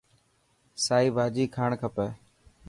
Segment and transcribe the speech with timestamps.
[0.85, 2.07] سائي ڀاڄي کائڻ کپي.